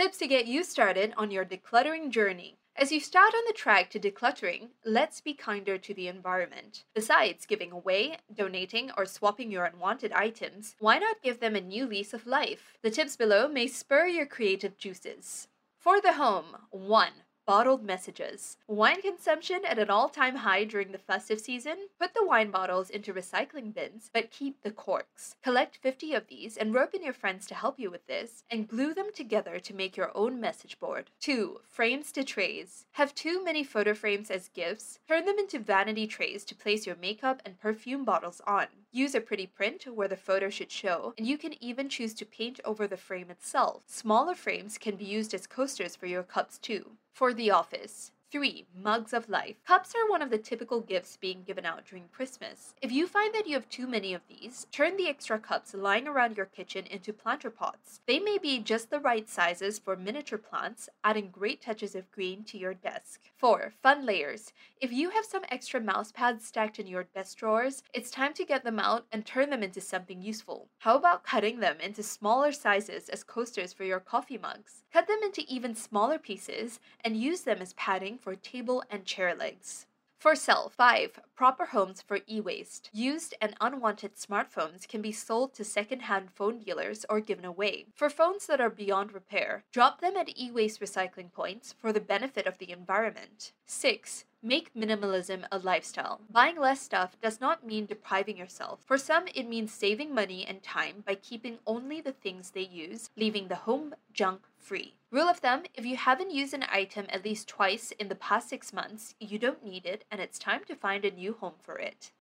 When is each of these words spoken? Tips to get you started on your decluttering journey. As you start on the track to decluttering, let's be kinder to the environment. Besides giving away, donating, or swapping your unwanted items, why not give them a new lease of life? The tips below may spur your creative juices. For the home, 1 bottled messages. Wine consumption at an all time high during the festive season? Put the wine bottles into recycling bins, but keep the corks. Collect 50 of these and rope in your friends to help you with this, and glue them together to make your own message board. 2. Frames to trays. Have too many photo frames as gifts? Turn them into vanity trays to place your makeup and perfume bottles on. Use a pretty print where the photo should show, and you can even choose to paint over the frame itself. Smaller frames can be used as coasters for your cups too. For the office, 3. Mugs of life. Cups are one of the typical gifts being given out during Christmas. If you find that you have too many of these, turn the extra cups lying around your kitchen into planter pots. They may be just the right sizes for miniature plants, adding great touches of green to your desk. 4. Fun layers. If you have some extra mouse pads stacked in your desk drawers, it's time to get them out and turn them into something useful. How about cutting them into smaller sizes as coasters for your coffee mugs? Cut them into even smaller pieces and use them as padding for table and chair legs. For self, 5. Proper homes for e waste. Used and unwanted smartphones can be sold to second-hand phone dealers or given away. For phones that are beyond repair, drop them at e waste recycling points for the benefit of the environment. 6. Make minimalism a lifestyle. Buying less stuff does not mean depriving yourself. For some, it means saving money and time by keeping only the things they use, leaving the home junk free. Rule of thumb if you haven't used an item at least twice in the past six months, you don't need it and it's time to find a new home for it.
Tips 0.00 0.16
to 0.16 0.26
get 0.26 0.46
you 0.46 0.64
started 0.64 1.12
on 1.18 1.30
your 1.30 1.44
decluttering 1.44 2.08
journey. 2.08 2.56
As 2.74 2.90
you 2.90 3.00
start 3.00 3.34
on 3.34 3.42
the 3.46 3.52
track 3.52 3.90
to 3.90 4.00
decluttering, 4.00 4.68
let's 4.82 5.20
be 5.20 5.34
kinder 5.34 5.76
to 5.76 5.92
the 5.92 6.08
environment. 6.08 6.84
Besides 6.94 7.44
giving 7.44 7.70
away, 7.70 8.16
donating, 8.34 8.90
or 8.96 9.04
swapping 9.04 9.50
your 9.50 9.66
unwanted 9.66 10.12
items, 10.12 10.74
why 10.78 10.98
not 10.98 11.22
give 11.22 11.40
them 11.40 11.54
a 11.54 11.60
new 11.60 11.84
lease 11.84 12.14
of 12.14 12.26
life? 12.26 12.78
The 12.80 12.90
tips 12.90 13.14
below 13.14 13.46
may 13.46 13.66
spur 13.66 14.06
your 14.06 14.24
creative 14.24 14.78
juices. 14.78 15.48
For 15.76 16.00
the 16.00 16.14
home, 16.14 16.56
1 16.70 17.10
bottled 17.50 17.82
messages. 17.82 18.58
Wine 18.68 19.02
consumption 19.02 19.62
at 19.64 19.76
an 19.76 19.90
all 19.90 20.08
time 20.08 20.36
high 20.36 20.62
during 20.62 20.92
the 20.92 20.98
festive 20.98 21.40
season? 21.40 21.76
Put 21.98 22.14
the 22.14 22.24
wine 22.24 22.52
bottles 22.52 22.88
into 22.90 23.12
recycling 23.12 23.74
bins, 23.74 24.08
but 24.14 24.30
keep 24.30 24.62
the 24.62 24.70
corks. 24.70 25.34
Collect 25.42 25.76
50 25.78 26.14
of 26.14 26.28
these 26.28 26.56
and 26.56 26.72
rope 26.72 26.94
in 26.94 27.02
your 27.02 27.12
friends 27.12 27.46
to 27.46 27.56
help 27.56 27.80
you 27.80 27.90
with 27.90 28.06
this, 28.06 28.44
and 28.52 28.68
glue 28.68 28.94
them 28.94 29.08
together 29.12 29.58
to 29.58 29.74
make 29.74 29.96
your 29.96 30.12
own 30.14 30.40
message 30.40 30.78
board. 30.78 31.10
2. 31.18 31.62
Frames 31.68 32.12
to 32.12 32.22
trays. 32.22 32.86
Have 32.92 33.16
too 33.16 33.42
many 33.42 33.64
photo 33.64 33.94
frames 33.94 34.30
as 34.30 34.46
gifts? 34.50 35.00
Turn 35.08 35.24
them 35.24 35.40
into 35.40 35.58
vanity 35.58 36.06
trays 36.06 36.44
to 36.44 36.54
place 36.54 36.86
your 36.86 36.94
makeup 37.02 37.42
and 37.44 37.58
perfume 37.58 38.04
bottles 38.04 38.40
on. 38.46 38.66
Use 38.92 39.16
a 39.16 39.20
pretty 39.20 39.46
print 39.46 39.86
where 39.92 40.08
the 40.08 40.16
photo 40.16 40.50
should 40.50 40.70
show, 40.70 41.14
and 41.18 41.26
you 41.26 41.36
can 41.36 41.60
even 41.60 41.88
choose 41.88 42.14
to 42.14 42.24
paint 42.24 42.60
over 42.64 42.86
the 42.86 42.96
frame 42.96 43.30
itself. 43.30 43.82
Smaller 43.88 44.36
frames 44.36 44.78
can 44.78 44.94
be 44.94 45.04
used 45.04 45.34
as 45.34 45.48
coasters 45.48 45.96
for 45.96 46.06
your 46.06 46.22
cups 46.22 46.56
too. 46.58 46.92
For 47.12 47.34
the 47.34 47.50
office, 47.50 48.12
3. 48.30 48.64
Mugs 48.80 49.12
of 49.12 49.28
life. 49.28 49.56
Cups 49.66 49.92
are 49.92 50.08
one 50.08 50.22
of 50.22 50.30
the 50.30 50.38
typical 50.38 50.80
gifts 50.80 51.16
being 51.16 51.42
given 51.42 51.66
out 51.66 51.84
during 51.84 52.04
Christmas. 52.12 52.76
If 52.80 52.92
you 52.92 53.08
find 53.08 53.34
that 53.34 53.48
you 53.48 53.54
have 53.54 53.68
too 53.68 53.88
many 53.88 54.14
of 54.14 54.20
these, 54.28 54.68
turn 54.70 54.96
the 54.96 55.08
extra 55.08 55.36
cups 55.36 55.74
lying 55.74 56.06
around 56.06 56.36
your 56.36 56.46
kitchen 56.46 56.86
into 56.86 57.12
planter 57.12 57.50
pots. 57.50 58.00
They 58.06 58.20
may 58.20 58.38
be 58.38 58.60
just 58.60 58.88
the 58.88 59.00
right 59.00 59.28
sizes 59.28 59.80
for 59.80 59.96
miniature 59.96 60.38
plants, 60.38 60.88
adding 61.02 61.30
great 61.32 61.60
touches 61.60 61.96
of 61.96 62.10
green 62.12 62.44
to 62.44 62.56
your 62.56 62.72
desk. 62.72 63.20
4. 63.36 63.72
Fun 63.82 64.06
layers. 64.06 64.52
If 64.80 64.92
you 64.92 65.10
have 65.10 65.24
some 65.24 65.42
extra 65.48 65.80
mouse 65.80 66.12
pads 66.12 66.46
stacked 66.46 66.78
in 66.78 66.86
your 66.86 67.08
desk 67.12 67.36
drawers, 67.36 67.82
it's 67.92 68.12
time 68.12 68.32
to 68.34 68.44
get 68.44 68.62
them 68.62 68.78
out 68.78 69.06
and 69.10 69.26
turn 69.26 69.50
them 69.50 69.64
into 69.64 69.80
something 69.80 70.22
useful. 70.22 70.68
How 70.78 70.96
about 70.96 71.24
cutting 71.24 71.58
them 71.58 71.78
into 71.80 72.04
smaller 72.04 72.52
sizes 72.52 73.08
as 73.08 73.24
coasters 73.24 73.72
for 73.72 73.82
your 73.82 73.98
coffee 73.98 74.38
mugs? 74.38 74.84
Cut 74.92 75.08
them 75.08 75.18
into 75.24 75.42
even 75.48 75.74
smaller 75.74 76.18
pieces 76.18 76.78
and 77.04 77.16
use 77.16 77.40
them 77.40 77.58
as 77.60 77.72
padding 77.72 78.18
for 78.20 78.34
table 78.36 78.82
and 78.90 79.04
chair 79.04 79.34
legs. 79.34 79.86
For 80.20 80.34
self, 80.34 80.74
5. 80.74 81.18
Proper 81.34 81.64
homes 81.64 82.02
for 82.02 82.18
e 82.26 82.42
waste. 82.42 82.90
Used 82.92 83.34
and 83.40 83.54
unwanted 83.58 84.16
smartphones 84.16 84.86
can 84.86 85.00
be 85.00 85.12
sold 85.12 85.54
to 85.54 85.64
second-hand 85.64 86.30
phone 86.30 86.58
dealers 86.58 87.06
or 87.08 87.20
given 87.20 87.46
away. 87.46 87.86
For 87.94 88.10
phones 88.10 88.46
that 88.46 88.60
are 88.60 88.68
beyond 88.68 89.14
repair, 89.14 89.64
drop 89.72 90.02
them 90.02 90.18
at 90.18 90.38
e 90.38 90.50
waste 90.50 90.78
recycling 90.78 91.32
points 91.32 91.72
for 91.72 91.90
the 91.90 92.00
benefit 92.00 92.46
of 92.46 92.58
the 92.58 92.70
environment. 92.70 93.52
6. 93.64 94.26
Make 94.42 94.74
minimalism 94.74 95.46
a 95.50 95.58
lifestyle. 95.58 96.20
Buying 96.30 96.58
less 96.58 96.82
stuff 96.82 97.16
does 97.22 97.40
not 97.40 97.66
mean 97.66 97.86
depriving 97.86 98.36
yourself. 98.36 98.80
For 98.84 98.98
some, 98.98 99.24
it 99.34 99.48
means 99.48 99.72
saving 99.72 100.14
money 100.14 100.44
and 100.46 100.62
time 100.62 101.02
by 101.06 101.14
keeping 101.14 101.60
only 101.66 102.02
the 102.02 102.12
things 102.12 102.50
they 102.50 102.60
use, 102.60 103.08
leaving 103.16 103.48
the 103.48 103.64
home 103.64 103.94
junk 104.12 104.42
free. 104.60 104.94
Rule 105.10 105.28
of 105.28 105.38
thumb 105.38 105.64
if 105.74 105.84
you 105.84 105.96
haven't 105.96 106.30
used 106.30 106.54
an 106.54 106.64
item 106.70 107.06
at 107.08 107.24
least 107.24 107.48
twice 107.48 107.92
in 107.98 108.08
the 108.08 108.14
past 108.14 108.48
six 108.48 108.72
months, 108.72 109.14
you 109.18 109.38
don't 109.38 109.64
need 109.64 109.86
it 109.86 110.04
and 110.10 110.20
it's 110.20 110.38
time 110.38 110.60
to 110.68 110.76
find 110.76 111.04
a 111.04 111.10
new 111.10 111.32
home 111.32 111.54
for 111.62 111.78
it. 111.78 112.12